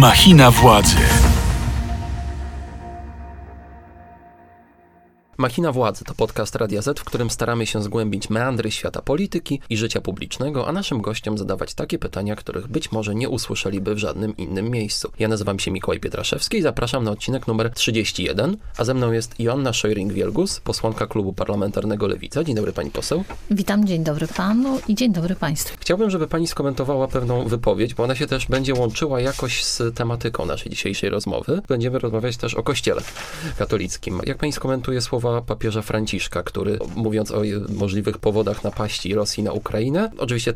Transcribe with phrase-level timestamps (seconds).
[0.00, 0.96] Machina władzy.
[5.40, 9.76] Machina Władzy to podcast Radia Z, w którym staramy się zgłębić meandry świata polityki i
[9.76, 14.36] życia publicznego, a naszym gościom zadawać takie pytania, których być może nie usłyszeliby w żadnym
[14.36, 15.12] innym miejscu.
[15.18, 19.40] Ja nazywam się Mikołaj Pietraszewski i zapraszam na odcinek numer 31, a ze mną jest
[19.40, 22.44] Joanna Szojring-Wielgus, posłanka Klubu Parlamentarnego Lewica.
[22.44, 23.24] Dzień dobry pani poseł.
[23.50, 25.76] Witam, dzień dobry panu i dzień dobry państwu.
[25.80, 30.46] Chciałbym, żeby pani skomentowała pewną wypowiedź, bo ona się też będzie łączyła jakoś z tematyką
[30.46, 31.62] naszej dzisiejszej rozmowy.
[31.68, 33.02] Będziemy rozmawiać też o kościele
[33.58, 34.20] katolickim.
[34.26, 40.10] Jak pani skomentuje słowa papieża Franciszka, który mówiąc o możliwych powodach napaści Rosji na Ukrainę,
[40.18, 40.54] oczywiście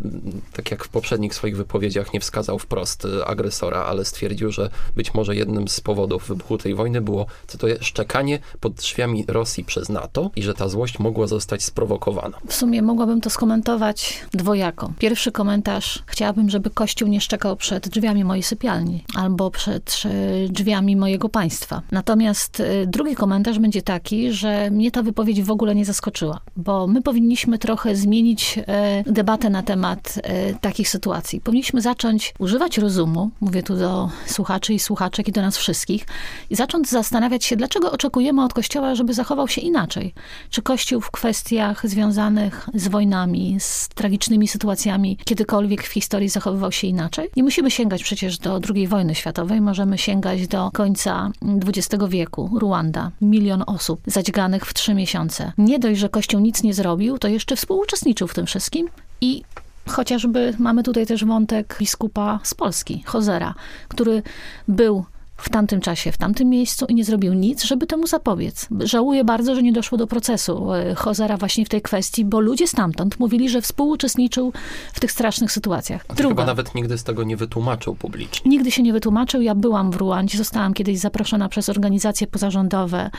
[0.53, 5.15] tak jak w poprzednich swoich wypowiedziach nie wskazał wprost y, agresora, ale stwierdził, że być
[5.15, 7.27] może jednym z powodów wybuchu tej wojny było,
[7.67, 12.39] jest szczekanie pod drzwiami Rosji przez NATO i że ta złość mogła zostać sprowokowana.
[12.49, 14.93] W sumie mogłabym to skomentować dwojako.
[14.99, 20.03] Pierwszy komentarz, chciałabym, żeby Kościół nie szczekał przed drzwiami mojej sypialni albo przed
[20.49, 21.83] drzwiami mojego państwa.
[21.93, 26.87] Natomiast y, drugi komentarz będzie taki, że mnie ta wypowiedź w ogóle nie zaskoczyła, bo
[26.87, 31.41] my powinniśmy trochę zmienić e, debatę na temat e, takich sytuacji.
[31.41, 36.07] Powinniśmy zacząć używać rozumu, mówię tu do słuchaczy i słuchaczek i do nas wszystkich,
[36.51, 40.15] i zacząć zastanawiać się, dlaczego oczekujemy od Kościoła, żeby zachował się inaczej.
[40.51, 46.87] Czy Kościół w kwestiach związanych z wojnami, z tragicznymi sytuacjami, kiedykolwiek w historii zachowywał się
[46.87, 47.29] inaczej?
[47.37, 51.31] Nie musimy sięgać przecież do II wojny światowej, możemy sięgać do końca
[51.67, 52.51] XX wieku.
[52.55, 55.53] Ruanda, milion osób zadźganych w trzy miesiące.
[55.59, 58.89] Nie dość, że Kościół nic nie zrobił, to jeszcze współuczestniczył w tym wszystkim
[59.21, 59.43] i
[59.89, 63.55] Chociażby mamy tutaj też wątek biskupa z Polski, Hozera,
[63.89, 64.23] który
[64.69, 65.05] był
[65.37, 68.69] w tamtym czasie, w tamtym miejscu i nie zrobił nic, żeby temu zapobiec.
[68.81, 72.67] Żałuję bardzo, że nie doszło do procesu e, Hozera właśnie w tej kwestii, bo ludzie
[72.67, 74.53] stamtąd mówili, że współuczestniczył
[74.93, 76.07] w tych strasznych sytuacjach.
[76.17, 76.29] Druga.
[76.29, 78.51] chyba nawet nigdy z tego nie wytłumaczył publicznie.
[78.51, 79.43] Nigdy się nie wytłumaczył.
[79.43, 83.11] Ja byłam w Ruandzie, zostałam kiedyś zaproszona przez organizacje pozarządowe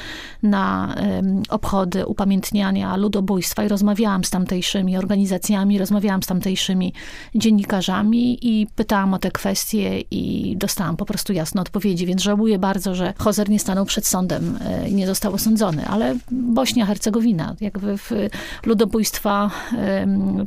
[0.44, 6.94] na um, obchody upamiętniania ludobójstwa i rozmawiałam z tamtejszymi organizacjami, rozmawiałam z tamtejszymi
[7.36, 12.96] dziennikarzami i pytałam o te kwestie i dostałam po prostu jasne odpowiedzi więc żałuję bardzo,
[12.96, 18.12] że Hozer nie stanął przed sądem e, i nie został osądzony, ale Bośnia-Hercegowina, jakby w
[18.66, 19.52] ludobójstwa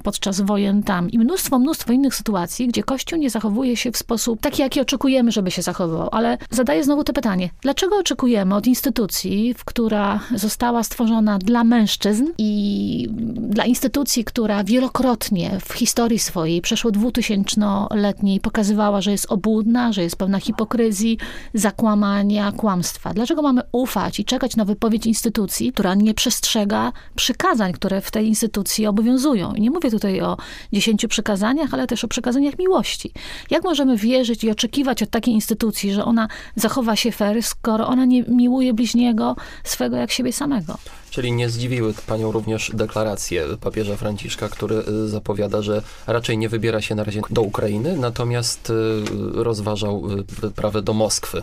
[0.02, 4.40] podczas wojen tam i mnóstwo, mnóstwo innych sytuacji, gdzie Kościół nie zachowuje się w sposób
[4.40, 6.08] taki, jaki oczekujemy, żeby się zachowywał.
[6.12, 13.08] Ale zadaję znowu to pytanie, dlaczego oczekujemy od instytucji, która została stworzona dla mężczyzn i
[13.36, 20.16] dla instytucji, która wielokrotnie w historii swojej, przeszło dwutysięcznoletniej, pokazywała, że jest obłudna, że jest
[20.16, 21.18] pełna hipokryzji,
[21.54, 23.14] zakłamania, kłamstwa.
[23.14, 28.26] Dlaczego mamy ufać i czekać na wypowiedź instytucji, która nie przestrzega przykazań, które w tej
[28.28, 29.52] instytucji obowiązują?
[29.52, 30.36] I nie mówię tutaj o
[30.72, 33.12] dziesięciu przykazaniach, ale też o przykazaniach miłości.
[33.50, 38.04] Jak możemy wierzyć i oczekiwać od takiej instytucji, że ona zachowa się fair, skoro ona
[38.04, 40.78] nie miłuje bliźniego swego jak siebie samego?
[41.10, 44.74] Czyli nie zdziwiły panią również deklaracje papieża Franciszka, który
[45.04, 48.74] y, zapowiada, że raczej nie wybiera się na razie do Ukrainy, natomiast y,
[49.34, 51.42] rozważał y, wyprawę do Moskwy.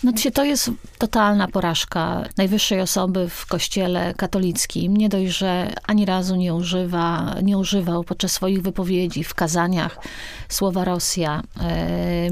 [0.00, 4.96] Znaczy, to jest totalna porażka najwyższej osoby w kościele katolickim.
[4.96, 9.98] Nie dość, że ani razu nie używa, nie używał podczas swoich wypowiedzi w kazaniach
[10.48, 11.42] słowa Rosja.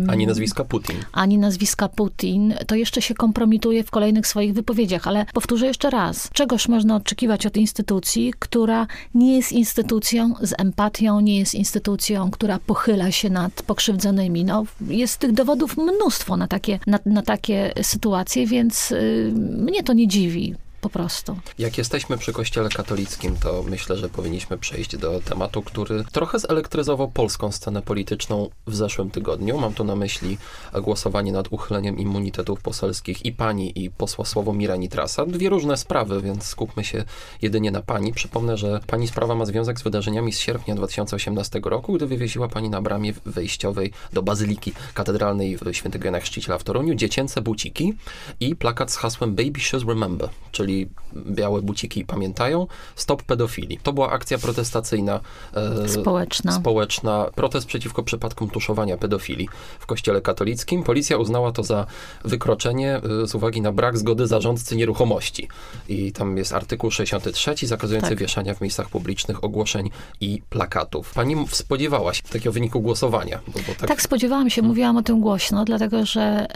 [0.08, 0.97] Ani nazwiska Putin.
[1.12, 2.54] Ani nazwiska Putin.
[2.66, 5.06] To jeszcze się kompromituje w kolejnych swoich wypowiedziach.
[5.06, 6.31] Ale powtórzę jeszcze raz.
[6.32, 12.58] Czegoż można oczekiwać od instytucji, która nie jest instytucją z empatią, nie jest instytucją, która
[12.58, 14.44] pochyla się nad pokrzywdzonymi.
[14.44, 19.82] No, jest tych dowodów mnóstwo na takie, na, na takie takie sytuacje, więc y, mnie
[19.82, 20.54] to nie dziwi
[20.84, 21.37] po prostu.
[21.59, 27.11] Jak jesteśmy przy kościele katolickim, to myślę, że powinniśmy przejść do tematu, który trochę zelektryzował
[27.11, 29.59] polską scenę polityczną w zeszłym tygodniu.
[29.59, 30.39] Mam tu na myśli
[30.83, 35.27] głosowanie nad uchyleniem immunitetów poselskich i pani, i posła Sławomira Nitrasa.
[35.27, 37.05] Dwie różne sprawy, więc skupmy się
[37.43, 38.12] jedynie na pani.
[38.12, 42.71] Przypomnę, że pani sprawa ma związek z wydarzeniami z sierpnia 2018 roku, gdy wywieziła pani
[42.71, 47.94] na bramie wejściowej do Bazyliki Katedralnej w Świętego Jana Chrzciciela w Toruniu dziecięce buciki
[48.41, 50.74] i plakat z hasłem Baby Shoes Remember, czyli
[51.17, 52.67] białe buciki pamiętają,
[52.97, 53.79] stop pedofilii.
[53.82, 55.21] To była akcja protestacyjna
[55.55, 56.53] e, społeczna.
[56.53, 59.49] społeczna, protest przeciwko przypadkom tuszowania pedofilii
[59.79, 60.82] w kościele katolickim.
[60.82, 61.87] Policja uznała to za
[62.25, 65.49] wykroczenie e, z uwagi na brak zgody zarządcy nieruchomości.
[65.88, 68.19] I tam jest artykuł 63 zakazujący tak.
[68.19, 71.12] wieszania w miejscach publicznych ogłoszeń i plakatów.
[71.15, 73.41] Pani spodziewała się takiego wyniku głosowania?
[73.47, 73.88] Bo, bo tak...
[73.88, 74.03] tak...
[74.03, 76.47] spodziewałam się, mówiłam o tym głośno, dlatego że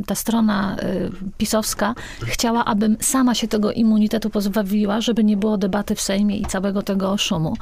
[0.00, 5.36] y, ta strona y, pisowska chciała, abym sama się tego tego immunitetu pozbawiła, żeby nie
[5.36, 7.54] było debaty w Sejmie i całego tego szumu.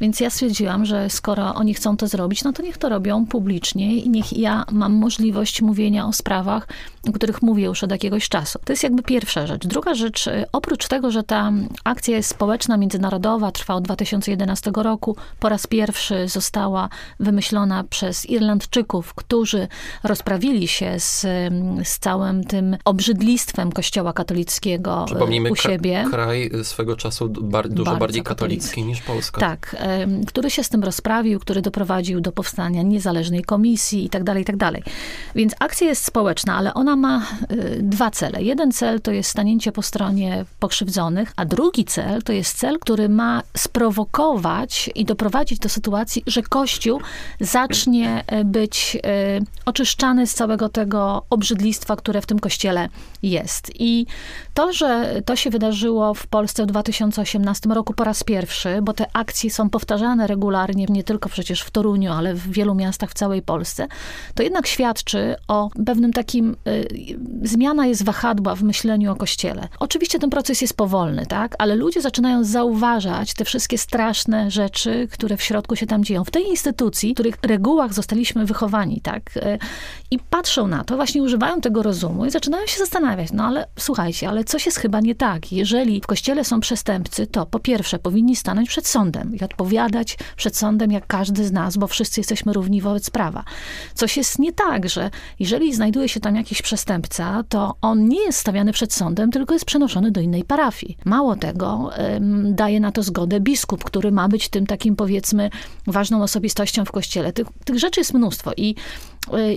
[0.00, 3.96] Więc ja stwierdziłam, że skoro oni chcą to zrobić, no to niech to robią publicznie
[3.96, 6.68] i niech ja mam możliwość mówienia o sprawach,
[7.08, 8.58] o których mówię już od jakiegoś czasu.
[8.64, 9.66] To jest jakby pierwsza rzecz.
[9.66, 11.52] Druga rzecz, y, oprócz tego, że ta
[11.84, 16.88] akcja jest społeczna, międzynarodowa, trwa od 2011 roku, po raz pierwszy została
[17.20, 19.68] wymyślona przez Irlandczyków, którzy
[20.04, 21.26] rozprawili się z,
[21.84, 26.04] z całym tym obrzydlistwem kościoła katolickiego y, Przypomnijmy, u siebie.
[26.06, 28.68] Kra- kraj swego czasu bar- dużo Bardzo bardziej katolicki.
[28.68, 29.40] katolicki niż Polska.
[29.40, 29.76] Tak,
[30.26, 34.46] który się z tym rozprawił, który doprowadził do powstania niezależnej komisji i tak dalej, i
[34.46, 34.82] tak dalej.
[35.34, 37.22] Więc akcja jest społeczna, ale ona ma
[37.52, 38.42] y, dwa cele.
[38.42, 43.08] Jeden cel to jest stanięcie po stronie pokrzywdzonych, a drugi cel to jest cel, który
[43.08, 47.00] ma sprowokować i doprowadzić do sytuacji, że Kościół
[47.40, 52.88] zacznie e, być e, oczyszczany z całego tego obrzydlistwa, które w tym kościele
[53.22, 53.72] jest.
[53.74, 54.06] I
[54.54, 59.06] to, że to się wydarzyło w Polsce w 2018 roku po raz pierwszy, bo te
[59.12, 63.42] akcje są powtarzane regularnie, nie tylko przecież w Toruniu, ale w wielu miastach w całej
[63.42, 63.86] Polsce,
[64.34, 66.88] to jednak świadczy o pewnym takim, y,
[67.42, 69.68] zmiana jest wahadła w myśleniu o Kościele.
[69.80, 75.36] Oczywiście ten proces jest powolny, tak, ale ludzie zaczynają zauważać te wszystkie straszne rzeczy, które
[75.36, 76.24] w środku się tam dzieją.
[76.24, 79.58] W tej instytucji, w których regułach zostaliśmy wychowani, tak, y,
[80.10, 84.28] i patrzą na to, właśnie używają tego rozumu i zaczynają się zastanawiać, no ale słuchajcie,
[84.28, 85.52] ale coś jest chyba nie tak.
[85.52, 90.56] Jeżeli w kościele są przestępcy, to po pierwsze powinni stanąć przed sądem i odpowiadać przed
[90.56, 93.44] sądem jak każdy z nas, bo wszyscy jesteśmy równi wobec prawa.
[93.94, 98.38] Coś jest nie tak, że jeżeli znajduje się tam jakiś przestępca, to on nie jest
[98.38, 100.96] stawiany przed sądem, tylko jest przenoszony do innej parafii.
[101.04, 105.50] Mało tego, em, daje na to zgodę biskup, który ma być tym takim powiedzmy
[105.86, 107.32] ważną osobistością w kościele.
[107.32, 108.74] Tych, tych rzeczy jest mnóstwo i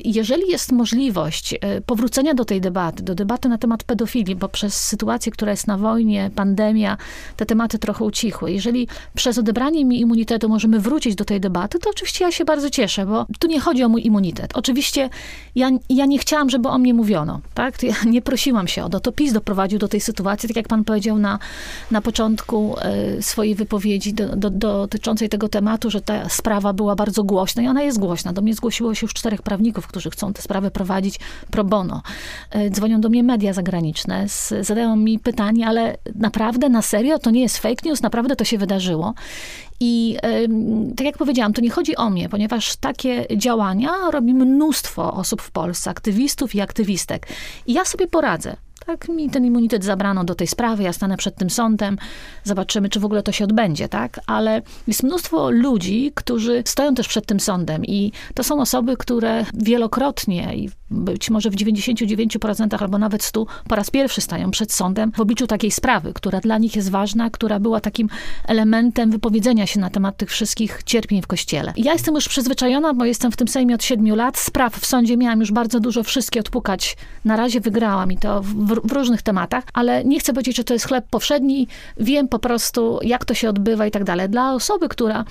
[0.06, 4.86] jeżeli jest możliwość y, powrócenia do tej debaty, do debaty na temat pedofilii, bo przez
[4.86, 6.98] sytuację, która jest na wojnie, pandemia,
[7.38, 8.52] te tematy trochę ucichły.
[8.52, 12.70] Jeżeli przez odebranie mi immunitetu możemy wrócić do tej debaty, to oczywiście ja się bardzo
[12.70, 14.52] cieszę, bo tu nie chodzi o mój immunitet.
[14.54, 15.10] Oczywiście
[15.56, 17.84] ja, ja nie chciałam, żeby o mnie mówiono, tak?
[17.84, 19.00] Ja nie prosiłam się o to.
[19.00, 21.40] To PiS doprowadził do tej sytuacji, tak jak pan powiedział na,
[21.92, 22.76] na początku
[23.18, 27.68] y, swojej wypowiedzi do, do, dotyczącej tego tematu, że ta sprawa była bardzo głośna i
[27.68, 28.34] ona jest głośna.
[28.34, 31.20] Do mnie zgłosiło się już czterech prawników, którzy chcą tę sprawę prowadzić
[31.52, 32.02] pro bono.
[32.56, 34.26] Y, Dzwonią do mnie media zagraniczne,
[34.62, 38.58] zadają mi pytanie, ale naprawdę, na serio, to nie jest fake news, naprawdę to się
[38.58, 39.14] wydarzyło.
[39.80, 40.18] I
[40.98, 45.52] tak jak powiedziałam, to nie chodzi o mnie, ponieważ takie działania robi mnóstwo osób w
[45.52, 47.28] Polsce, aktywistów i aktywistek.
[47.68, 48.56] I ja sobie poradzę.
[48.86, 51.98] Tak, mi ten immunitet zabrano do tej sprawy, ja stanę przed tym sądem,
[52.44, 54.20] zobaczymy, czy w ogóle to się odbędzie, tak?
[54.28, 59.46] Ale jest mnóstwo ludzi, którzy stoją też przed tym sądem i to są osoby, które
[59.54, 65.12] wielokrotnie i być może w 99% albo nawet 100 po raz pierwszy stają przed sądem
[65.12, 68.10] w obliczu takiej sprawy, która dla nich jest ważna, która była takim
[68.48, 71.74] elementem wypowiedzenia się na temat tych wszystkich cierpień w Kościele.
[71.78, 74.38] Ja jestem już przyzwyczajona, bo jestem w tym Sejmie od 7 lat.
[74.38, 76.98] Spraw w sądzie miałam już bardzo dużo, wszystkie odpukać.
[77.26, 80.74] Na razie wygrałam i to w, w różnych tematach, ale nie chcę powiedzieć, że to
[80.74, 81.68] jest chleb powszedni.
[81.98, 84.30] Wiem po prostu, jak to się odbywa i tak dalej.
[84.30, 85.26] Dla osoby, która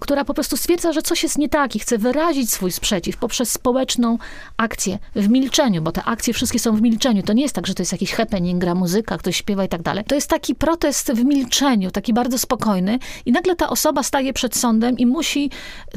[0.00, 3.52] która po prostu stwierdza, że coś jest nie tak i chce wyrazić swój sprzeciw poprzez
[3.52, 4.18] społeczną
[4.56, 7.22] akcję w milczeniu, bo te akcje wszystkie są w milczeniu.
[7.22, 9.82] To nie jest tak, że to jest jakiś happening, gra muzyka, ktoś śpiewa i tak
[9.82, 10.04] dalej.
[10.04, 14.56] To jest taki protest w milczeniu, taki bardzo spokojny i nagle ta osoba staje przed
[14.56, 15.50] sądem i musi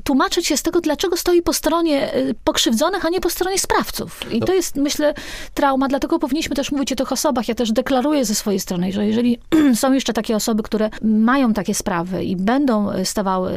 [0.04, 4.34] tłumaczyć się z tego, dlaczego stoi po stronie y, pokrzywdzonych, a nie po stronie sprawców.
[4.34, 4.46] I No.
[4.46, 5.14] to jest, myślę,
[5.54, 7.48] trauma, dlatego powinniśmy też mówić o tych osobach.
[7.48, 9.40] Ja też deklaruję ze swojej strony, że jeżeli
[9.76, 13.52] są jeszcze takie osoby, które mają takie sprawy i będą y, stawały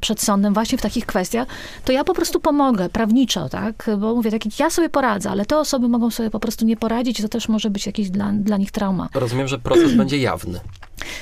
[0.00, 1.48] przed sądem właśnie w takich kwestiach,
[1.84, 3.90] to ja po prostu pomogę prawniczo, tak?
[3.98, 7.22] Bo mówię, tak ja sobie poradzę, ale te osoby mogą sobie po prostu nie poradzić,
[7.22, 9.08] to też może być jakieś dla, dla nich trauma.
[9.14, 10.60] Rozumiem, że proces będzie jawny.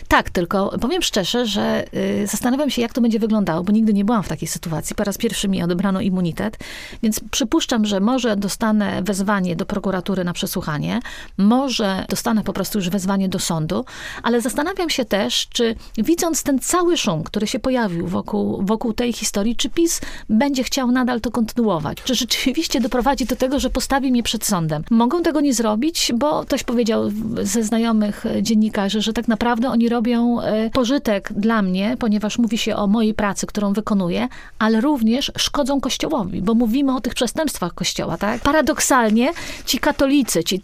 [0.09, 4.05] Tak, tylko powiem szczerze, że y, zastanawiam się, jak to będzie wyglądało, bo nigdy nie
[4.05, 4.97] byłam w takiej sytuacji.
[4.97, 6.59] Po raz pierwszy mi odebrano immunitet,
[7.02, 11.00] więc przypuszczam, że może dostanę wezwanie do prokuratury na przesłuchanie,
[11.38, 13.85] może dostanę po prostu już wezwanie do sądu,
[14.23, 19.12] ale zastanawiam się też, czy widząc ten cały szum, który się pojawił wokół, wokół tej
[19.12, 21.99] historii, czy PiS będzie chciał nadal to kontynuować?
[22.05, 24.85] Czy rzeczywiście doprowadzi do tego, że postawi mnie przed sądem?
[24.91, 27.11] Mogą tego nie zrobić, bo ktoś powiedział
[27.43, 32.59] ze znajomych e, dziennikarzy, że tak naprawdę oni robią e, pożytek dla mnie, ponieważ mówi
[32.59, 34.28] się o mojej pracy, którą wykonuję,
[34.59, 38.40] ale również szkodzą Kościołowi, bo mówimy o tych przestępstwach Kościoła, tak?
[38.40, 39.33] Paradoksalnie
[39.66, 40.62] ci katolicy, ci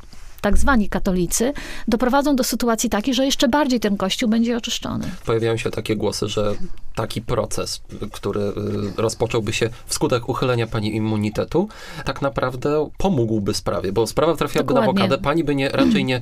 [0.49, 1.53] tak zwani katolicy,
[1.89, 5.11] doprowadzą do sytuacji takiej, że jeszcze bardziej ten kościół będzie oczyszczony.
[5.27, 6.55] Pojawiają się takie głosy, że
[6.95, 8.53] taki proces, który y,
[8.97, 11.69] rozpocząłby się wskutek uchylenia pani immunitetu,
[12.05, 15.03] tak naprawdę pomógłby sprawie, bo sprawa trafiłaby na Dokładnie.
[15.03, 15.23] blokadę.
[15.23, 16.21] Pani by nie, raczej nie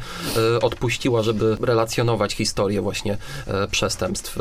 [0.57, 4.39] y, odpuściła, żeby relacjonować historię właśnie y, przestępstw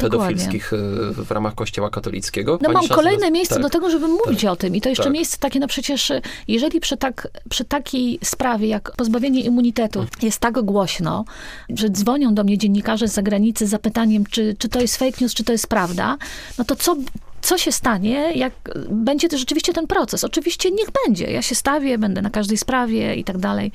[0.00, 0.76] pedofilskich y,
[1.12, 2.58] w ramach Kościoła katolickiego.
[2.62, 3.62] No Pani mam kolejne miejsce tak.
[3.62, 4.76] do tego, żeby mówić o tym.
[4.76, 5.12] I to jeszcze Tak.
[5.12, 10.38] miejsce takie, no przecież, y, jeżeli przy, tak, przy takiej sprawie jak pozbawienie immunitetu jest
[10.38, 11.24] tak głośno,
[11.68, 15.34] że dzwonią do mnie dziennikarze z zagranicy z zapytaniem, czy, czy to jest fake news,
[15.34, 16.16] czy to jest prawda,
[16.58, 16.96] no to co
[17.44, 18.52] co się stanie, jak
[18.90, 20.24] będzie to rzeczywiście ten proces?
[20.24, 21.30] Oczywiście niech będzie.
[21.30, 23.72] Ja się stawię, będę na każdej sprawie i tak dalej.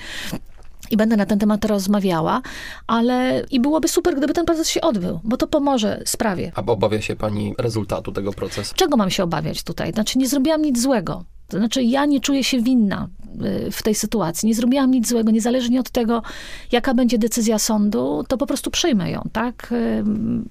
[0.92, 2.42] I będę na ten temat rozmawiała,
[2.88, 6.52] ale i byłoby super, gdyby ten proces się odbył, bo to pomoże sprawie.
[6.56, 8.74] A obawia się pani rezultatu tego procesu?
[8.76, 9.92] Czego mam się obawiać tutaj?
[9.94, 11.24] Znaczy, nie zrobiłam nic złego.
[11.48, 13.08] To znaczy, ja nie czuję się winna
[13.72, 14.48] w tej sytuacji.
[14.48, 16.22] Nie zrobiłam nic złego, niezależnie od tego,
[16.72, 19.72] jaka będzie decyzja sądu, to po prostu przyjmę ją, tak?
[19.72, 20.04] Y,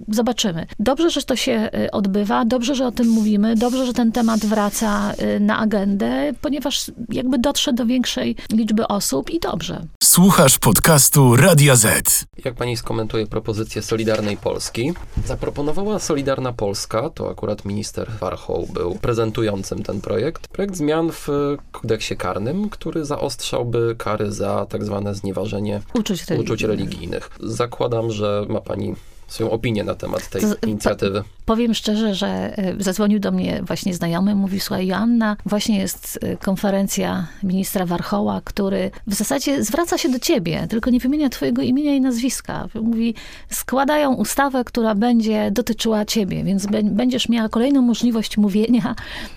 [0.09, 0.67] Zobaczymy.
[0.79, 4.41] Dobrze, że to się y, odbywa, dobrze, że o tym mówimy, dobrze, że ten temat
[4.41, 9.85] wraca y, na agendę, ponieważ jakby dotrze do większej liczby osób i dobrze.
[10.03, 12.25] Słuchasz podcastu Radia Z.
[12.45, 14.93] Jak pani skomentuje propozycję Solidarnej Polski?
[15.27, 21.29] Zaproponowała Solidarna Polska, to akurat minister Warchoł był prezentującym ten projekt, projekt zmian w
[21.73, 26.41] kodeksie karnym, który zaostrzałby kary za tak zwane znieważenie Uczuć religijnych.
[26.41, 27.31] uczuć religijnych.
[27.41, 28.95] Zakładam, że ma pani
[29.29, 31.23] swoją opinię na temat tej To inicjatywy.
[31.47, 36.37] Powiem szczerze, że y, zadzwonił do mnie właśnie znajomy, mówi, słuchaj Joanna, właśnie jest y,
[36.37, 41.95] konferencja ministra Warchoła, który w zasadzie zwraca się do ciebie, tylko nie wymienia twojego imienia
[41.95, 42.69] i nazwiska.
[42.83, 43.15] Mówi,
[43.51, 48.95] składają ustawę, która będzie dotyczyła ciebie, więc bę- będziesz miała kolejną możliwość mówienia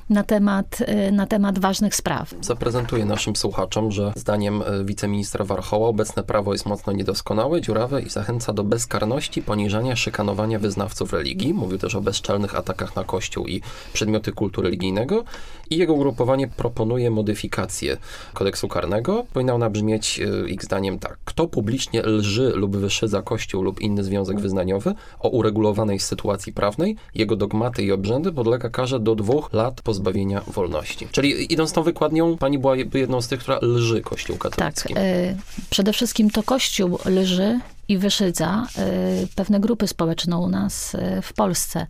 [0.10, 2.34] na temat, y, na temat ważnych spraw.
[2.42, 8.10] Zaprezentuję naszym słuchaczom, że zdaniem e, wiceministra Warchoła obecne prawo jest mocno niedoskonałe, dziurawe i
[8.10, 11.54] zachęca do bezkarności, poniżania, szykanowania wyznawców religii.
[11.54, 13.62] Mówił też o bezczelnych atakach na kościół i
[13.94, 15.24] przedmioty kultu religijnego.
[15.70, 17.98] I jego ugrupowanie proponuje modyfikację
[18.34, 19.26] kodeksu karnego.
[19.34, 21.18] Powinna ona brzmieć e, ich zdaniem tak.
[21.26, 27.36] Kto publicznie lży lub wyszydza kościół lub inny związek wyznaniowy o uregulowanej sytuacji prawnej, jego
[27.36, 31.08] dogmaty i obrzędy podlega karze do dwóch lat pozbawienia wolności.
[31.12, 34.94] Czyli idąc tą wykładnią, pani była jedną z tych, która lży kościół Tak, katolicki.
[34.98, 35.38] y,
[35.70, 37.60] przede wszystkim to Kościół leży
[37.92, 38.68] i wyszydza
[39.24, 41.88] y, pewne grupy społeczne u nas y, w Polsce.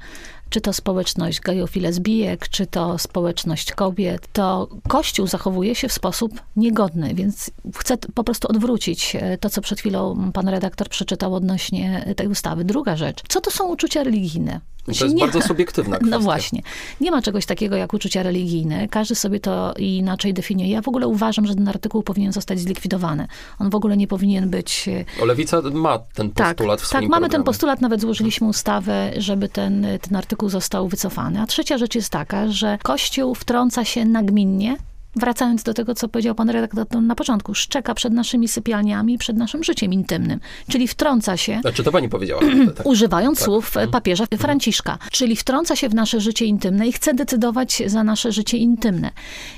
[0.52, 5.94] Czy to społeczność gejów i lesbijek, czy to społeczność kobiet, to Kościół zachowuje się w
[5.94, 11.36] sposób niegodny, więc chcę po prostu odwrócić y, to, co przed chwilą pan redaktor przeczytał
[11.36, 12.64] odnośnie tej ustawy.
[12.64, 14.60] Druga rzecz, co to są uczucia religijne?
[14.86, 16.18] To jest Nie- bardzo subiektywna kwestia.
[16.18, 16.62] no właśnie.
[17.02, 18.88] Nie ma czegoś takiego jak uczucia religijne.
[18.88, 20.72] Każdy sobie to inaczej definiuje.
[20.72, 23.28] Ja w ogóle uważam, że ten artykuł powinien zostać zlikwidowany.
[23.60, 24.90] On w ogóle nie powinien być...
[25.20, 27.46] e, O, Lewica ma ten Tak, postulat w swoim tak mamy ten programie.
[27.46, 31.42] postulat, nawet złożyliśmy ustawę, żeby ten, ten artykuł został wycofany.
[31.42, 34.78] A trzecia rzecz jest taka, że Kościół wtrąca się nagminnie,
[35.16, 39.64] wracając do tego, co powiedział pan redaktor na początku, szczeka przed naszymi sypialniami, przed naszym
[39.64, 40.40] życiem intymnym.
[40.68, 42.42] Czyli wtrąca się Znaczy, to pani powiedziała.
[42.78, 42.86] tak.
[42.86, 43.46] używając Tak.
[43.46, 48.04] słów e, papieża Franciszka, czyli wtrąca się w nasze życie intymne i chce decydować za
[48.04, 49.12] nasze życie intymne.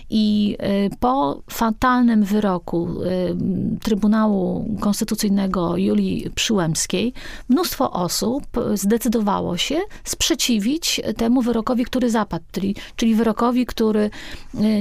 [0.10, 7.14] I e, po fatalnym wyroku e, Trybunału Konstytucyjnego Julii Przyłębskiej,
[7.50, 8.44] mnóstwo osób
[8.74, 14.10] zdecydowało się sprzeciwić temu wyrokowi, który zapadł, czyli, czyli wyrokowi, który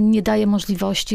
[0.00, 0.61] nie daje możliwości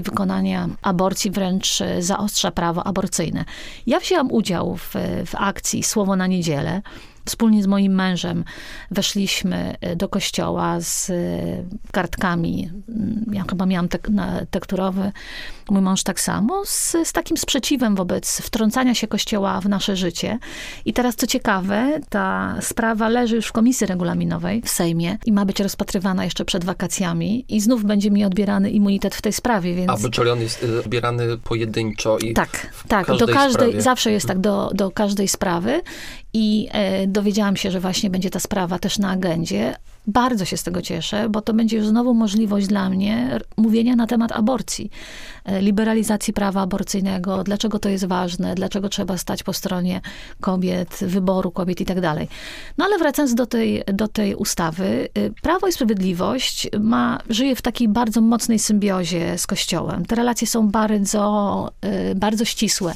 [0.01, 3.45] wykonania aborcji, wręcz e, zaostrza prawo aborcyjne.
[3.87, 4.93] Ja wzięłam udział w,
[5.25, 6.81] w akcji Słowo na niedzielę.
[7.27, 8.43] Wspólnie z moim mężem
[8.91, 11.13] weszliśmy e, do kościoła z e,
[11.91, 12.69] kartkami.
[12.89, 15.11] Mm, Ja chyba miałam tek, na, tekturowy,
[15.69, 20.39] mój mąż tak samo, z, z takim sprzeciwem wobec wtrącania się kościoła w nasze życie.
[20.85, 25.45] I teraz, co ciekawe, ta sprawa leży już w komisji regulaminowej w Sejmie i ma
[25.45, 30.05] być rozpatrywana jeszcze przed wakacjami i znów będzie mi odbierany immunitet w tej sprawie, więc...
[30.05, 33.05] A, czyli on jest y, odbierany pojedynczo i Tak, tak.
[33.05, 33.81] każdej do każdej, sprawie.
[33.81, 35.81] zawsze jest tak do, do każdej sprawy.
[36.39, 39.75] I e, dowiedziałam się, że właśnie będzie ta sprawa też na agendzie.
[40.07, 44.07] Bardzo się z tego cieszę, bo to będzie już znowu możliwość dla mnie mówienia na
[44.07, 44.91] temat aborcji,
[45.45, 50.01] e, liberalizacji prawa aborcyjnego, dlaczego to jest ważne, dlaczego trzeba stać po stronie
[50.41, 52.27] kobiet, wyboru kobiet i tak dalej.
[52.77, 57.61] No ale wracając do tej, do tej ustawy, y, Prawo i Sprawiedliwość ma, żyje w
[57.61, 60.05] takiej bardzo mocnej symbiozie z Kościołem.
[60.05, 61.71] Te relacje są bardzo,
[62.11, 62.93] y, bardzo ścisłe.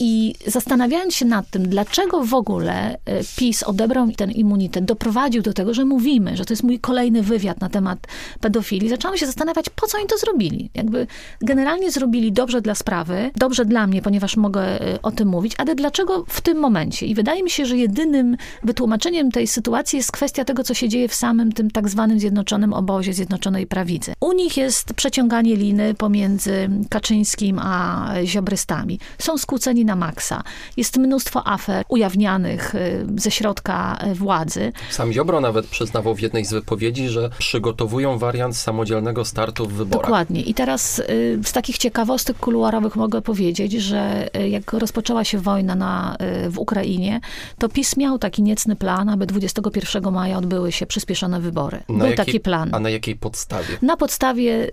[0.00, 2.98] I zastanawiając się nad tym, dlaczego w ogóle e,
[3.36, 7.60] PiS odebrał ten immunitet, doprowadził do tego, że mówimy, że to jest mój kolejny wywiad
[7.60, 7.98] na temat
[8.40, 10.70] pedofilii, zaczęłam się zastanawiać, po co oni to zrobili.
[10.74, 11.06] Jakby
[11.40, 15.74] generalnie zrobili dobrze dla sprawy, dobrze dla mnie, ponieważ mogę e, o tym mówić, ale
[15.74, 17.06] dlaczego w tym momencie?
[17.06, 21.08] I wydaje mi się, że jedynym wytłumaczeniem tej sytuacji jest kwestia tego, co się dzieje
[21.08, 24.12] w samym tym tak zwanym zjednoczonym obozie, zjednoczonej prawicy.
[24.20, 28.98] U nich jest przeciąganie liny pomiędzy Kaczyńskim a ziobrystami.
[29.18, 30.42] Są skłóceni na maksa.
[30.76, 34.72] Jest mnóstwo afer ujawnianych y, ze środka y, władzy.
[34.90, 40.02] Sam Ziobro nawet przyznawał w jednej z wypowiedzi, że przygotowują wariant samodzielnego startu w wyborach.
[40.02, 40.42] Dokładnie.
[40.42, 46.16] I teraz y, z takich ciekawostek kuluarowych mogę powiedzieć, że jak rozpoczęła się wojna na,
[46.48, 47.20] w Ukrainie,
[47.58, 51.78] to PiS miał taki niecny plan, aby 21 maja odbyły się przyspieszone wybory.
[51.88, 52.68] Na Był jakiej, taki plan.
[52.72, 53.78] A na jakiej podstawie?
[53.82, 54.70] Na podstawie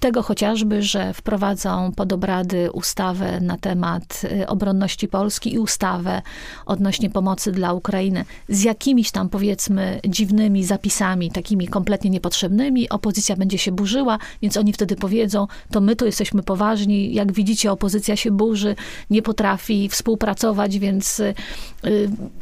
[0.00, 4.22] tego chociażby, że wprowadzą pod obrady ustawę na temat
[4.52, 6.22] obronności Polski i ustawę
[6.66, 12.88] odnośnie pomocy dla Ukrainy z jakimiś tam powiedzmy dziwnymi zapisami, takimi kompletnie niepotrzebnymi.
[12.88, 17.14] Opozycja będzie się burzyła, więc oni wtedy powiedzą, to my tu jesteśmy poważni.
[17.14, 18.76] Jak widzicie, opozycja się burzy,
[19.10, 21.34] nie potrafi współpracować, więc y,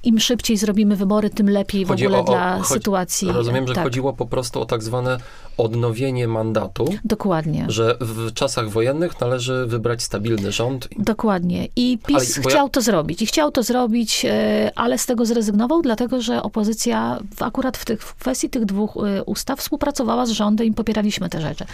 [0.02, 3.32] im szybciej zrobimy wybory, tym lepiej Chodzi w ogóle o, o, dla chodzi, sytuacji.
[3.32, 3.84] Rozumiem, że tak.
[3.84, 5.18] chodziło po prostu o tak zwane
[5.56, 6.84] odnowienie mandatu.
[7.04, 7.64] Dokładnie.
[7.68, 10.88] Że w czasach wojennych należy wybrać stabilny rząd.
[10.98, 11.68] Dokładnie.
[11.76, 13.22] I PiS Ale- chciał ja- to zrobić.
[13.22, 17.84] I chciał to zrobić, e, ale z tego zrezygnował, dlatego że opozycja w, akurat w,
[17.84, 21.64] tych, w kwestii tych dwóch e, ustaw współpracowała z rządem i popieraliśmy te rzeczy.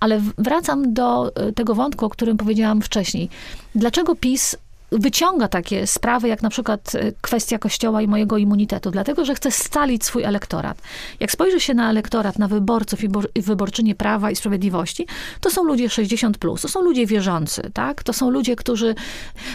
[0.00, 3.28] Ale wracam do e, tego wątku, o którym powiedziałam wcześniej.
[3.74, 4.56] Dlaczego PiS
[4.92, 9.50] wyciąga takie sprawy, jak na przykład e, kwestia kościoła i mojego immunitetu, dlatego że chce
[9.50, 10.82] scalić swój elektorat.
[11.20, 15.06] Jak spojrzy się na elektorat, na wyborców i i wyborczynie Prawa i Sprawiedliwości,
[15.40, 18.02] to są ludzie 60+, plus, to są ludzie wierzący, tak?
[18.02, 18.94] To są ludzie, którzy,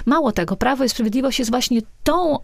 [0.05, 2.37] mało tego, Prawo i Sprawiedliwość jest właśnie tą,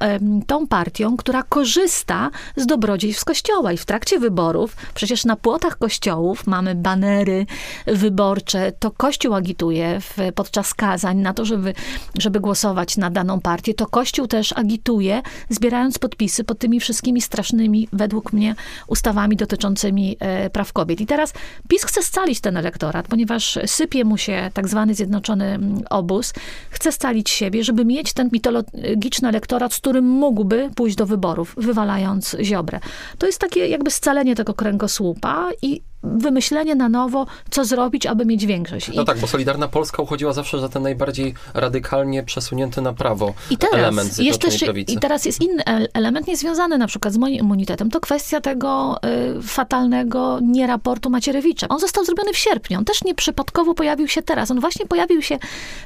[0.47, 6.47] tą partią, która korzysta z dobrodziejstw Kościoła i w trakcie wyborów, przecież na płotach kościołów
[6.47, 7.45] mamy banery
[7.85, 11.73] wyborcze, to Kościół agituje w, podczas kazań na to, żeby,
[12.17, 17.88] żeby głosować na daną partię, to Kościół też agituje, zbierając podpisy pod tymi wszystkimi strasznymi,
[17.94, 18.56] według mnie,
[18.88, 21.02] ustawami dotyczącymi e, praw kobiet.
[21.02, 21.34] I teraz
[21.68, 26.34] PiS chce scalić ten elektorat, ponieważ sypie mu się tak zwany zjednoczony mm, obóz,
[26.70, 32.36] chce scalić siebie, żeby mieć ten mitologiczny elektorat, z którym mógłby pójść do wyborów, wywalając
[32.42, 32.80] Ziobrę.
[33.18, 38.45] To jest takie jakby scalenie tego kręgosłupa i wymyślenie na nowo, co zrobić, aby mieć
[38.45, 38.89] większość.
[38.89, 43.34] I No tak, bo Solidarna Polska uchodziła zawsze za ten najbardziej radykalnie przesunięty na prawo
[43.49, 44.93] I teraz element jest też, Prawicy.
[44.93, 47.89] I teraz jest inny el- element niezwiązany na przykład z moim immunitetem.
[47.89, 48.99] To kwestia tego
[49.38, 51.67] y, fatalnego nieraportu Macierewicza.
[51.67, 52.78] On został zrobiony w sierpniu.
[52.78, 54.51] On też nieprzypadkowo pojawił się teraz.
[54.51, 55.38] On właśnie pojawił się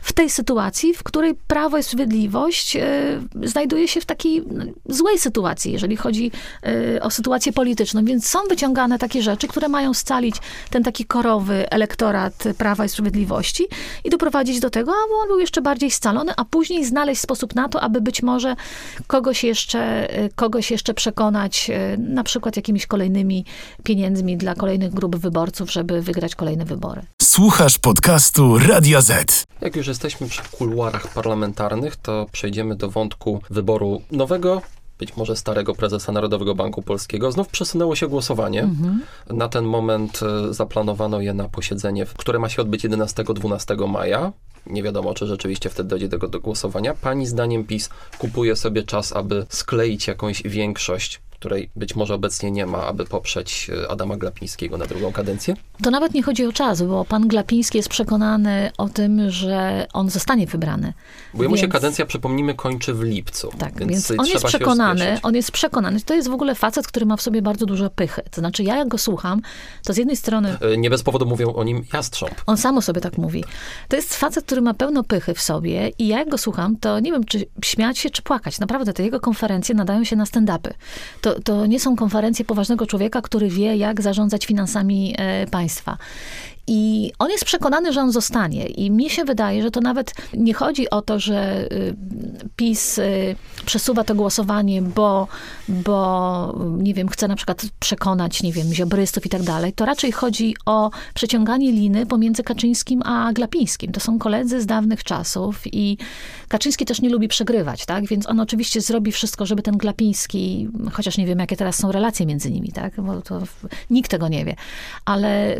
[0.01, 2.79] w tej sytuacji, w której Prawo i Sprawiedliwość y,
[3.43, 6.31] znajduje się w takiej no, złej sytuacji, jeżeli chodzi
[6.95, 8.05] y, o sytuację polityczną.
[8.05, 10.35] Więc są wyciągane takie rzeczy, które mają scalić
[10.69, 13.67] ten taki korowy elektorat Prawa i Sprawiedliwości
[14.03, 17.69] i doprowadzić do tego, aby on był jeszcze bardziej scalony, a później znaleźć sposób na
[17.69, 18.55] to, aby być może
[19.07, 23.45] kogoś jeszcze, y, kogoś jeszcze przekonać, y, na przykład jakimiś kolejnymi
[23.83, 27.01] pieniędzmi dla kolejnych grup wyborców, żeby wygrać kolejne wybory.
[27.21, 29.43] Słuchasz podcastu Radia Z.
[29.61, 34.61] Jak już jesteśmy przy kuluarach parlamentarnych, to przejdziemy do wątku wyboru nowego,
[34.99, 37.31] być może starego prezesa Narodowego Banku Polskiego.
[37.31, 38.69] Znów przesunęło się głosowanie.
[39.29, 44.31] Na ten moment e, zaplanowano je na posiedzenie, które ma się odbyć 11-12 maja.
[44.65, 46.93] Nie wiadomo, czy rzeczywiście wtedy dojdzie do, do głosowania.
[46.93, 52.65] Pani zdaniem PiS kupuje sobie czas, aby skleić jakąś większość, której być może obecnie nie
[52.65, 55.55] ma, aby poprzeć e, Adama Glapińskiego na drugą kadencję?
[55.83, 60.09] To nawet nie chodzi o czas, bo pan Glapiński jest przekonany o tym, że on
[60.09, 60.93] zostanie wybrany.
[61.33, 63.51] Bo jemu się Więc- kadencja, przypomnijmy, kończy w lipcu.
[63.57, 66.01] Tak, więc, więc, on jest się przekonany, on jest przekonany.
[66.01, 68.21] To jest w ogóle facet, który ma w sobie bardzo dużo pychy.
[68.31, 69.41] To znaczy, ja jak go słucham,
[69.85, 72.33] to z jednej strony Y, Nie bez powodu mówią o nim jastrząb.
[72.45, 73.43] on sam o sobie tak mówi.
[73.87, 76.99] To jest facet, który ma pełno pychy w sobie i ja jak go słucham, to
[76.99, 78.59] nie wiem, czy śmiać się, czy płakać.
[78.59, 80.71] Naprawdę, te jego konferencje nadają się na stand-upy.
[81.21, 85.97] To, to nie są konferencje poważnego człowieka, który wie, jak zarządzać finansami e, państwa.
[86.67, 88.65] I on jest przekonany, że on zostanie.
[88.65, 91.95] I mnie się wydaje, że to nawet nie chodzi o to, że y,
[92.55, 95.27] PiS y, przesuwa to głosowanie, bo,
[95.69, 99.73] bo nie wiem, chce na przykład przekonać, nie wiem, ziobrystów i tak dalej.
[99.73, 103.91] To raczej chodzi o przeciąganie liny pomiędzy Kaczyńskim a Glapińskim.
[103.91, 105.97] To są koledzy z dawnych czasów i
[106.47, 108.07] Kaczyński też nie lubi przegrywać, tak?
[108.07, 112.25] Więc on oczywiście zrobi wszystko, żeby ten Glapiński, chociaż nie wiem, jakie teraz są relacje
[112.25, 113.01] między nimi, tak?
[113.01, 113.41] Bo to
[113.89, 114.55] nikt tego nie wie.
[115.05, 115.57] Ale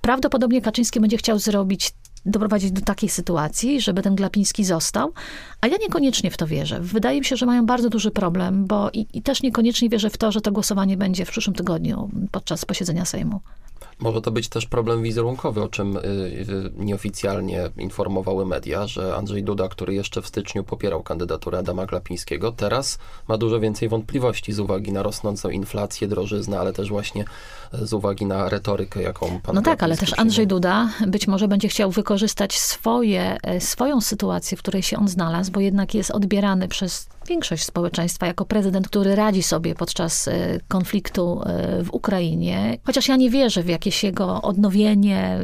[0.00, 1.94] prawdopodobnie Kaczyński będzie chciał zrobić
[2.26, 5.12] doprowadzić do takiej sytuacji, żeby ten Glapiński został,
[5.60, 6.80] a ja niekoniecznie w to wierzę.
[6.80, 10.18] Wydaje mi się, że mają bardzo duży problem, bo i, i też niekoniecznie wierzę w
[10.18, 13.40] to, że to głosowanie będzie w przyszłym tygodniu podczas posiedzenia Sejmu.
[13.98, 19.44] Może to być też problem wizerunkowy, o czym y, y, nieoficjalnie informowały media, że Andrzej
[19.44, 24.58] Duda, który jeszcze w styczniu popierał kandydaturę Adama Glapińskiego, teraz ma dużo więcej wątpliwości z
[24.58, 27.24] uwagi na rosnącą inflację, drożyznę, ale też właśnie
[27.72, 30.46] z uwagi na retorykę, jaką pan No tak, ale też Andrzej.
[30.46, 35.52] Duda być może będzie chciał wykorzystać swoje, e, swoją sytuację, w której się on znalazł,
[35.52, 41.42] bo jednak jest odbierany przez większość społeczeństwa jako prezydent, który radzi sobie podczas e, konfliktu
[41.46, 42.78] e, w Ukrainie.
[42.84, 45.38] Chociaż ja nie wierzę w jakieś jego odnowienie,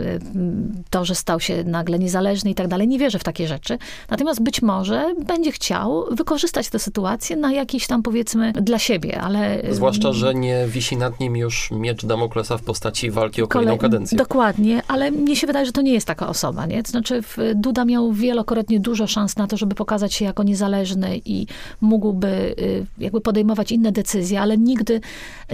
[0.91, 2.89] to, że stał się nagle niezależny i tak dalej.
[2.89, 3.79] Nie wierzę w takie rzeczy.
[4.11, 9.63] Natomiast być może będzie chciał wykorzystać tę sytuację na jakiś tam powiedzmy dla siebie, ale...
[9.71, 13.81] Zwłaszcza, że nie wisi nad nim już miecz Damoklesa w postaci walki o kolejną Kolej-
[13.81, 14.19] kadencję.
[14.19, 16.83] Dokładnie, ale mnie się wydaje, że to nie jest taka osoba, nie?
[16.83, 17.21] To znaczy
[17.55, 21.47] Duda miał wielokrotnie dużo szans na to, żeby pokazać się jako niezależny i
[21.81, 22.27] mógłby
[22.59, 25.01] y, jakby podejmować inne decyzje, ale nigdy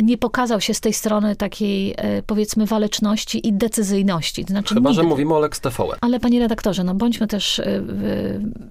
[0.03, 4.45] nie pokazał się z tej strony takiej y, powiedzmy waleczności i decyzyjności.
[4.45, 5.09] To znaczy Chyba, że nigdy.
[5.11, 5.97] mówimy o Lex TVN.
[6.01, 7.83] Ale panie redaktorze, no bądźmy też y,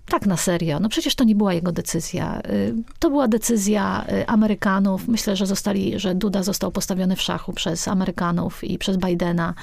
[0.10, 0.80] tak na serio.
[0.80, 2.42] No przecież to nie była jego decyzja.
[3.00, 5.08] To była decyzja Amerykanów.
[5.08, 9.54] Myślę, że zostali, że Duda został postawiony w szachu przez Amerykanów i przez Bidena.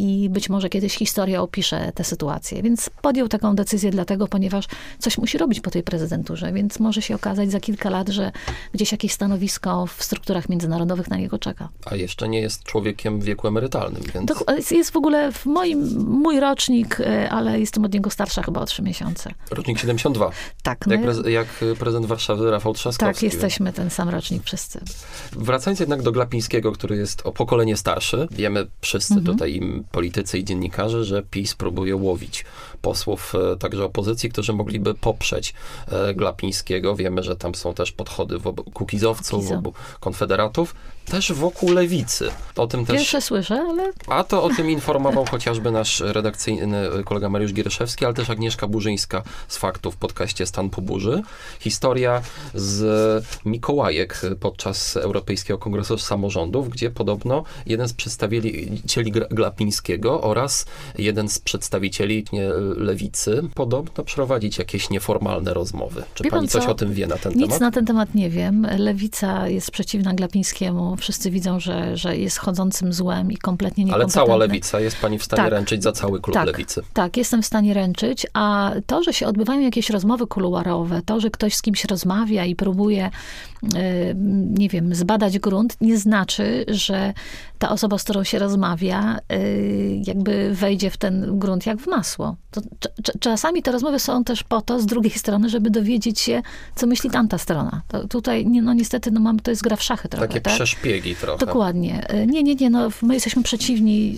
[0.00, 2.62] I być może kiedyś historia opisze tę sytuację.
[2.62, 4.64] Więc podjął taką decyzję dlatego, ponieważ
[4.98, 6.52] coś musi robić po tej prezydenturze.
[6.52, 8.32] Więc może się okazać za kilka lat, że
[8.74, 11.68] gdzieś jakieś stanowisko w strukturach międzynarodowych na niego czeka.
[11.84, 14.30] A jeszcze nie jest człowiekiem w wieku emerytalnym, więc
[14.70, 18.64] jest- w ogóle w moim, mój rocznik, y, ale jestem od niego starsza chyba o
[18.66, 19.30] trzy miesiące.
[19.50, 20.30] rocznik 72.
[20.62, 21.46] Tak, no Jak, ja- prez, jak
[21.78, 23.14] prezydent Warszawy Rafał Trzaskowski.
[23.14, 24.80] tak, jesteśmy ten sam rocznik wszyscy.
[25.32, 29.26] Wracając jednak do Glapińskiego, który jest o pokolenie starszy, wiemy wszyscy Mhm.
[29.36, 32.44] tutaj, i politycy i dziennikarze, że PiS próbuje łowić
[32.82, 35.54] posłów e, także opozycji, którzy mogliby poprzeć
[35.88, 36.96] e, Glapińskiego.
[36.96, 40.74] Wiemy, że tam są też podchody wobec kukizowców, wokół konfederatów,
[41.10, 42.30] też wokół lewicy.
[42.56, 47.28] O tym też Pierwsze słyszę, ale A to o tym informował chociażby nasz redakcyjny kolega
[47.28, 51.22] Mariusz Gierszewski, ale też Agnieszka Burzyńska z Faktów w podcaście Stan po burzy.
[51.60, 52.22] Historia
[52.54, 59.28] z Mikołajek podczas Europejskiego Kongresu Samorządów, gdzie podobno jeden z przedstawicieli Gra-
[59.70, 60.66] Glapińskiego oraz
[60.98, 66.02] jeden z przedstawicieli nie, lewicy podobno prowadzić jakieś nieformalne rozmowy.
[66.14, 66.70] Czy Wie pan pani coś co?
[66.70, 67.60] o tym wie na ten nic temat?
[67.60, 68.66] na ten temat nie wiem.
[68.78, 70.96] Lewica jest przeciwna Glapińskiemu.
[70.96, 74.26] Wszyscy widzą, że, że jest chodzącym złem i kompletnie Ale niekompetentny.
[74.26, 75.52] cała lewica, jest pani w stanie Tak.
[75.52, 76.46] ręczyć za cały klub Tak.
[76.46, 76.82] lewicy.
[76.92, 81.30] Tak, jestem w stanie ręczyć, a to, że się odbywają jakieś rozmowy kuluarowe, to, że
[81.30, 83.10] ktoś z kimś rozmawia i próbuje,
[84.58, 87.12] nie wiem, zbadać grunt, nie znaczy, że
[87.58, 89.38] ta osoba, z którą się rozmawia, e,
[89.96, 92.36] jakby wejdzie w ten grunt jak w masło.
[92.50, 92.66] To, cz-
[93.02, 96.42] cz- czasami te rozmowy są też po to, z drugiej strony, żeby dowiedzieć się,
[96.76, 97.82] co myśli tamta strona.
[97.88, 100.54] To tutaj, no niestety, no mamy, to jest gra w szachy trochę, Takie tak?
[100.54, 101.46] przeszpiegi trochę.
[101.46, 102.08] Dokładnie.
[102.08, 104.16] E, Nie, nie, nie, no, my jesteśmy przeciwni.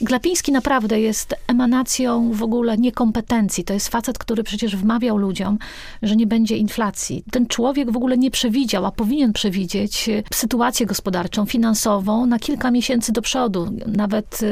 [0.00, 3.64] Glapiński naprawdę jest emanacją w ogóle niekompetencji.
[3.64, 5.58] To jest facet, który przecież wmawiał ludziom,
[6.02, 7.24] że nie będzie inflacji.
[7.30, 12.70] Ten człowiek w ogóle nie przewidział, a powinien przewidzieć e, sytuację gospodarczą, finansową na kilka
[12.70, 14.46] miesięcy do przodu, nawet e,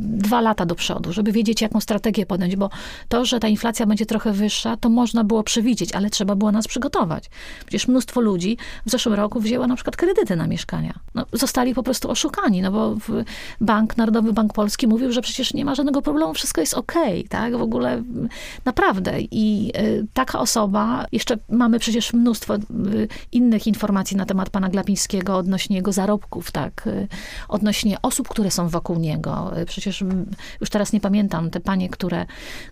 [0.00, 2.70] dwa lata do przodu, żeby wiedzieć, jaką strategię podjąć, bo
[3.08, 6.68] to, że ta inflacja będzie trochę wyższa, to można było przewidzieć, ale trzeba było nas
[6.68, 7.30] przygotować.
[7.60, 10.94] Przecież mnóstwo ludzi w zeszłym roku wzięło na przykład kredyty na mieszkania.
[11.14, 12.96] No, zostali po prostu oszukani, no bo
[13.60, 17.56] Bank, Narodowy Bank Polski mówił, że przecież nie ma żadnego problemu, wszystko jest okej, tak?
[17.56, 18.02] W ogóle
[18.64, 19.20] naprawdę.
[19.20, 23.08] I y, taka osoba, jeszcze mamy przecież mnóstwo y,
[23.56, 26.86] innych informacji na temat pana Glapińskiego odnośnie jego zarobków, tak?
[26.86, 27.08] Y,
[27.48, 29.60] odnośnie osób, które są wokół niego.
[29.60, 30.26] Y, Przecież mm,
[30.60, 32.26] już teraz nie pamiętam, te panie, które,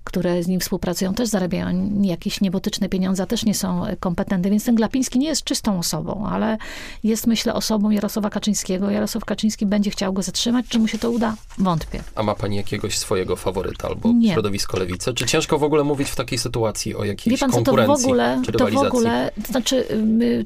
[0.05, 4.65] które z nim współpracują, też zarabiają jakieś niebotyczne pieniądze, też nie są y, kompetentne, więc
[4.65, 6.59] ten Glapiński nie jest czystą osobą, ale
[7.05, 8.91] jest, myślę, osobą Jarosława Kaczyńskiego.
[8.91, 10.67] Jarosław Kaczyński będzie chciał go zatrzymać.
[10.69, 11.35] Czy mu się to uda?
[11.59, 12.03] Wątpię.
[12.15, 14.33] A ma pani jakiegoś swojego faworyta albo Nie.
[14.33, 15.15] środowisko lewicy?
[15.15, 17.65] Czy ciężko w ogóle mówić w takiej sytuacji o jakiejś Wie pan co, to w
[17.65, 18.89] konkurencji ogóle, czy to w rywalizacji?
[18.89, 19.87] ogóle, to znaczy,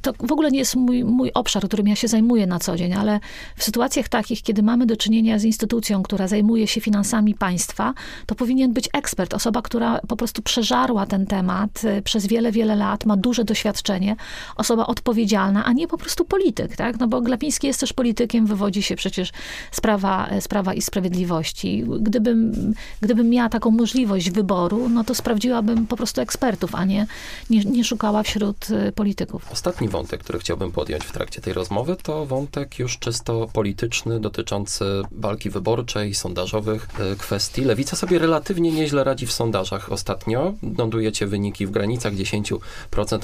[0.02, 2.94] to w ogóle nie jest mój, mój obszar, którym ja się zajmuję na co dzień,
[2.94, 3.20] ale
[3.56, 7.94] w sytuacjach takich, kiedy mamy do czynienia z instytucją, która zajmuje się finansami państwa,
[8.26, 12.76] to powinien być ekspert, osoba, która po prostu przeżarła ten temat y, przez wiele, wiele
[12.76, 14.16] lat, ma duże doświadczenie,
[14.56, 16.98] osoba odpowiedzialna, a nie po prostu polityk, tak?
[17.00, 19.32] No bo Glapiński jest też politykiem, wywodzi się przecież
[19.72, 21.84] z prawa, z prawa i sprawiedliwości.
[22.00, 27.06] Gdybym, gdybym miała taką możliwość wyboru, no to sprawdziłabym po prostu ekspertów, a nie,
[27.50, 29.52] nie, nie szukała wśród y, polityków.
[29.52, 34.84] Ostatni wątek, który chciałbym podjąć w trakcie tej rozmowy, to wątek już czysto polityczny, dotyczący
[35.12, 36.58] walki wyborczej, sondażowej.
[36.58, 37.64] kluczowych e, kwestii.
[37.64, 40.54] Lewica sobie relatywnie nieźle radzi w sondażach ostatnio.
[40.62, 42.58] Notujecie wyniki w granicach 10%,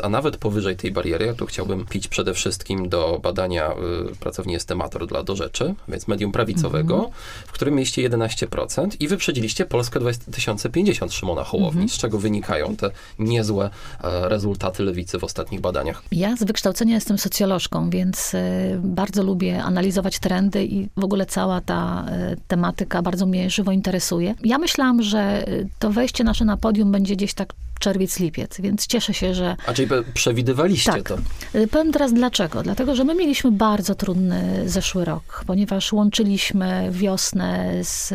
[0.03, 1.27] a nawet powyżej tej bariery.
[1.27, 3.73] Ja tu chciałbym pić przede wszystkim do badania
[4.13, 7.13] y, pracowni Estimator dla Do Rzeczy, więc medium prawicowego, Mhm.
[7.47, 11.89] w którym mieliście 11% i wyprzedziliście Polskę 2050 Szymona Hołowni, Mhm.
[11.89, 13.71] z czego wynikają te niezłe
[14.05, 16.03] e, rezultaty lewicy w ostatnich badaniach.
[16.13, 18.39] Ja z wykształcenia jestem socjolożką, więc y,
[18.83, 24.35] bardzo lubię analizować trendy i w ogóle cała ta y, tematyka bardzo mnie żywo interesuje.
[24.45, 27.53] Ja myślałam, że y, to wejście nasze na podium będzie gdzieś tak
[27.85, 31.03] czerwiec, lipiec, więc cieszę się, że A czyli przewidywaliście Tak.
[31.03, 31.17] to?
[31.59, 32.63] Y, Powiem teraz dlaczego.
[32.63, 38.09] Dlatego, że my mieliśmy bardzo trudny zeszły rok, ponieważ łączyliśmy wiosnę z,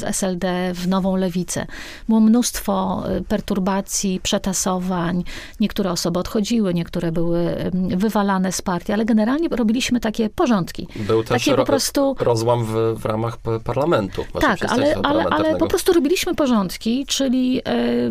[0.00, 1.66] z SLD w nową lewicę.
[2.08, 5.24] Było mnóstwo y, perturbacji, przetasowań.
[5.60, 10.88] Niektóre osoby odchodziły, niektóre były ym, wywalane z partii, ale generalnie robiliśmy takie porządki.
[10.96, 14.24] Był też Takie po ro- prostu- rozłam w, w ramach parlamentu.
[14.40, 17.62] Tak, ale, ale, ale po prostu robiliśmy porządki, czyli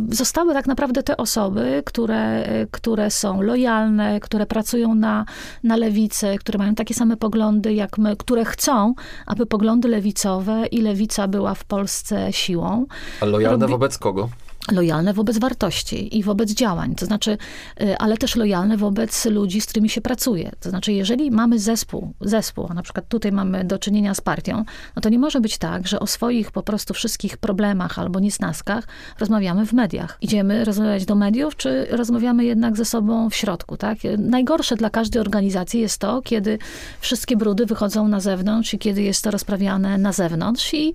[0.10, 5.26] zostały tak naprawdę te osoby, które, e, które są lojalne, które pracują na,
[5.64, 8.94] na lewicy, które mają takie same poglądy jak my, które chcą,
[9.26, 12.86] aby poglądy lewicowe i lewica była w Polsce siłą.
[13.22, 14.30] A lojalne robi- wobec kogo?
[14.72, 17.38] Lojalne wobec wartości i wobec działań, to znaczy,
[17.82, 20.52] y, ale też lojalne wobec ludzi, z którymi się pracuje.
[20.60, 24.64] To znaczy, jeżeli mamy zespół, zespół, a na przykład tutaj mamy do czynienia z partią,
[24.96, 28.88] no to nie może być tak, że o swoich po prostu wszystkich problemach albo niesnaskach
[29.20, 30.18] rozmawiamy w mediach.
[30.22, 33.98] Idziemy rozmawiać do mediów, czy rozmawiamy jednak ze sobą w środku, tak?
[34.18, 36.60] Najgorsze dla każdej organizacji jest to, kiedy
[37.00, 40.94] wszystkie brudy wychodzą na zewnątrz i kiedy jest to rozprawiane na zewnątrz i y,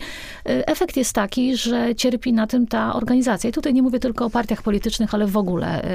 [0.66, 3.50] efekt jest taki, że cierpi na tym ta organizacja.
[3.50, 5.88] I tutaj nie mówię tylko o partiach politycznych, ale w ogóle y,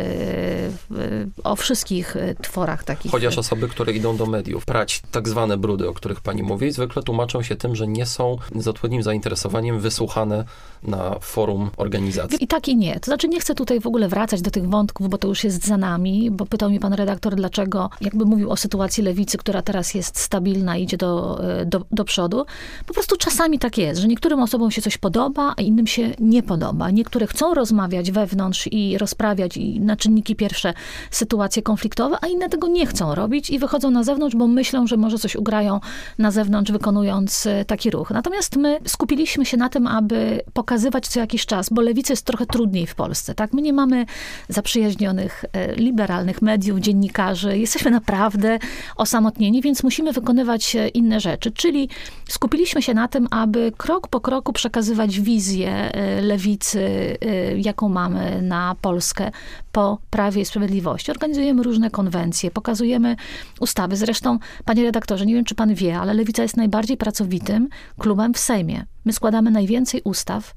[0.98, 3.12] y, o wszystkich y, tworach takich.
[3.12, 7.04] Chociaż osoby, które idą do mediów, prać tak zwane brudy, o których pani mówi, zwykle
[7.04, 10.46] tłumaczą się tym, że nie są z odpowiednim zainteresowaniem wysłuchane
[10.84, 12.44] na forum organizacji.
[12.44, 13.00] I tak i nie.
[13.00, 15.66] To znaczy nie chcę tutaj w ogóle wracać do tych wątków, bo to już jest
[15.66, 19.94] za nami, bo pytał mnie pan redaktor, dlaczego, jakby mówił o sytuacji lewicy, która teraz
[19.94, 22.46] jest stabilna, idzie do, e, do, do przodu.
[22.86, 26.44] Po prostu czasami tak jest, że niektórym osobom się coś podoba, a innym się nie
[26.44, 26.92] podoba.
[26.92, 30.74] Niektóre chcą rozmawiać wewnątrz i rozprawiać i na czynniki pierwsze
[31.12, 34.98] sytuacje konfliktowe, a inne tego nie chcą robić i wychodzą na zewnątrz, bo myślą, że
[34.98, 35.80] może coś ugrają
[36.18, 38.12] na zewnątrz, wykonując e, taki ruch.
[38.12, 42.46] Natomiast my skupiliśmy się na tym, aby pokazywać co jakiś czas, bo lewicy jest trochę
[42.46, 43.54] trudniej w Polsce, tak?
[43.54, 44.06] My nie mamy
[44.50, 47.58] zaprzyjaźnionych, e, liberalnych mediów, dziennikarzy.
[47.58, 48.60] Jesteśmy naprawdę
[48.96, 51.52] osamotnieni, więc musimy wykonywać e, inne rzeczy.
[51.52, 51.90] Czyli
[52.30, 55.92] skupiliśmy się na tym, aby krok po kroku przekazywać wizję
[56.22, 57.18] lewicy,
[57.58, 59.32] jaką mamy na Polskę
[59.72, 61.12] po Prawie i Sprawiedliwości.
[61.12, 63.16] Organizujemy różne konwencje, pokazujemy
[63.60, 63.96] ustawy.
[63.96, 68.40] Zresztą, panie redaktorze, nie wiem, czy pan wie, ale Lewica jest najbardziej pracowitym klubem w
[68.40, 68.86] Sejmie.
[69.06, 70.54] My składamy najwięcej ustaw,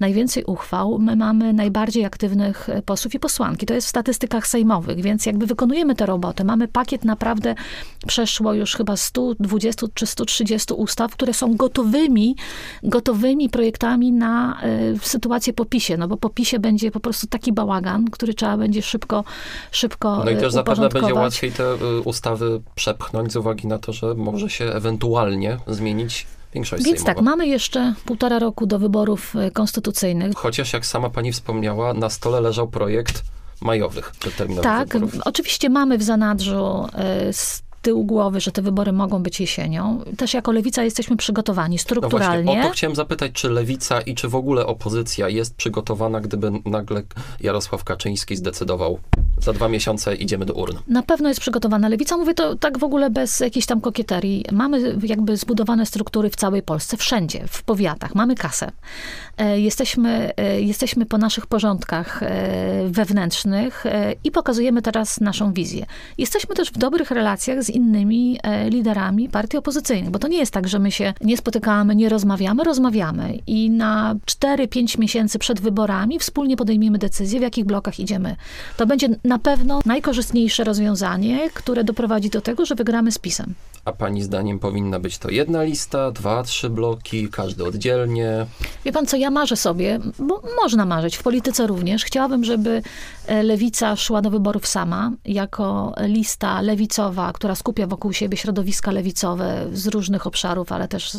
[0.00, 0.98] najwięcej uchwał.
[0.98, 3.66] My mamy najbardziej aktywnych e, posłów i posłanki.
[3.66, 6.44] To jest w statystykach sejmowych, więc jakby wykonujemy tę robotę.
[6.44, 7.54] Mamy pakiet naprawdę,
[8.06, 12.36] przeszło już chyba 120 czy 130 ustaw, które są gotowymi,
[12.82, 14.60] gotowymi projektami na
[14.94, 18.56] y, sytuację po PiSie, no bo po PiSie będzie po prostu taki bałagan, który trzeba
[18.56, 19.24] będzie szybko,
[19.70, 23.92] szybko No i też zapewne będzie łatwiej te y, ustawy przepchnąć z uwagi na to,
[23.92, 27.30] że może się ewentualnie zmienić większość Więc tak, sejmowa.
[27.30, 30.34] mamy jeszcze półtora roku do wyborów e, konstytucyjnych.
[30.36, 33.22] Chociaż jak sama pani wspomniała, na stole leżał projekt
[33.60, 35.14] majowych, przedterminowych Tak, wyborów.
[35.24, 40.00] oczywiście mamy w zanadrzu e, z tyłu głowy, że te wybory mogą być jesienią.
[40.16, 42.44] Też jako lewica jesteśmy przygotowani No strukturalnie.
[42.44, 46.50] właśnie, o to chciałem zapytać, czy lewica i czy w ogóle opozycja jest przygotowana, gdyby
[46.64, 47.02] nagle
[47.40, 48.98] Jarosław Kaczyński zdecydował,
[49.42, 50.76] za dwa miesiące idziemy do urn.
[50.88, 52.16] Na pewno jest przygotowana lewica.
[52.16, 54.44] Mówię to tak w ogóle bez jakiejś tam kokieterii.
[54.52, 58.14] Mamy jakby zbudowane struktury w całej Polsce, wszędzie, w powiatach.
[58.14, 58.70] Mamy kasę.
[59.38, 63.84] E, Jesteśmy, e, jesteśmy po naszych porządkach e, wewnętrznych
[64.24, 65.86] i pokazujemy teraz naszą wizję.
[66.18, 70.68] Jesteśmy też w dobrych relacjach z innymi liderami partii opozycyjnych, bo to nie jest tak,
[70.68, 76.56] że my się nie spotykamy, nie rozmawiamy, rozmawiamy i na 4-5 miesięcy przed wyborami wspólnie
[76.56, 78.36] podejmiemy decyzję, w jakich blokach idziemy.
[78.76, 83.54] To będzie na pewno najkorzystniejsze rozwiązanie, które doprowadzi do tego, że wygramy z PiSem.
[83.84, 88.46] A pani zdaniem powinna być to jedna lista, dwa, trzy bloki, każdy oddzielnie.
[88.84, 92.04] Wie pan co, ja marzę sobie, bo można marzyć, w polityce również.
[92.04, 92.82] Chciałabym, żeby
[93.26, 99.66] e, lewica szła do wyborów sama, jako lista lewicowa, która skupia wokół siebie środowiska lewicowe
[99.72, 101.16] z różnych obszarów, ale też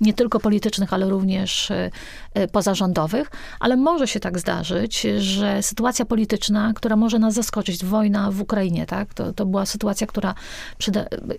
[0.00, 1.90] nie tylko politycznych, ale również e,
[2.34, 3.30] e, pozarządowych.
[3.60, 7.84] Ale może się tak zdarzyć, że sytuacja polityczna, która może nas zaskoczyć.
[7.84, 9.14] Wojna w Ukrainie, tak?
[9.14, 10.34] To, to była sytuacja, która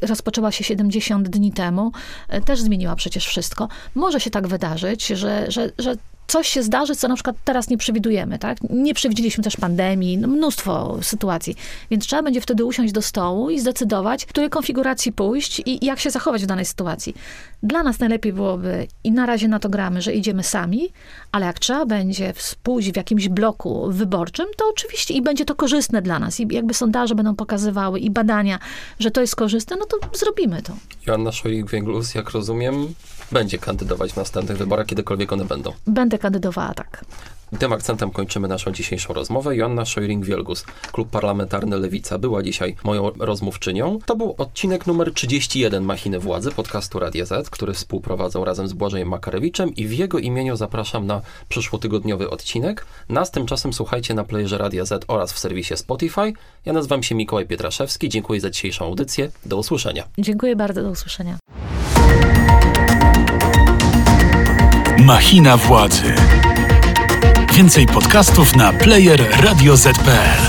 [0.01, 1.91] rozpoczęła się 70 dni temu.
[2.29, 3.67] E, Też zmieniła przecież wszystko.
[3.95, 5.95] Może się tak wydarzyć, że, że, że
[6.29, 8.57] coś się zdarzy, co na przykład teraz nie przewidujemy, tak?
[8.69, 11.55] Nie przewidzieliśmy też pandemii, no mnóstwo sytuacji.
[11.91, 15.99] Więc trzeba będzie wtedy usiąść do stołu i zdecydować, w której konfiguracji pójść i, jak
[15.99, 17.15] się zachować w danej sytuacji.
[17.63, 20.89] Dla nas najlepiej byłoby, i na razie na to gramy, że idziemy sami,
[21.31, 26.01] ale jak trzeba będzie pójść w jakimś bloku wyborczym, to oczywiście i będzie to korzystne
[26.01, 26.39] dla nas.
[26.39, 28.59] I jakby sondaże będą pokazywały i badania,
[28.99, 30.73] że to jest korzystne, no to zrobimy to.
[31.07, 32.93] Joanna Szojik-Węglus, jak rozumiem,
[33.31, 35.73] będzie kandydować w następnych wyborach, kiedykolwiek one będą.
[35.87, 37.05] Będę kandydowała, tak.
[37.53, 39.55] I Tym akcentem kończymy naszą dzisiejszą rozmowę.
[39.55, 43.99] Joanna Szojring-Wielgus, Klub Parlamentarny Lewica, była dzisiaj moją rozmówczynią.
[44.05, 49.09] To był odcinek numer 31 Machiny Władzy, podcastu Radia Z, który współprowadzą razem z Błażejem
[49.09, 52.85] Makarewiczem i w jego imieniu zapraszam na przyszłotygodniowy odcinek.
[53.09, 56.33] Nas tymczasem słuchajcie na playerze Radia Z oraz w serwisie Spotify.
[56.65, 58.09] Ja nazywam się Mikołaj Pietraszewski.
[58.09, 59.31] Dziękuję za dzisiejszą audycję.
[59.45, 60.03] Do usłyszenia.
[60.17, 61.37] Dziękuję bardzo, do usłyszenia.
[65.09, 66.15] Machina władzy.
[67.53, 70.48] Więcej podcastów na player radioz.pl.